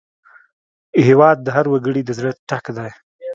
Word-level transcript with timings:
هېواد 1.07 1.37
د 1.41 1.47
هر 1.55 1.65
وګړي 1.69 2.01
د 2.05 2.09
زړه 2.17 2.31
ټک 2.49 2.65
دی. 2.77 2.91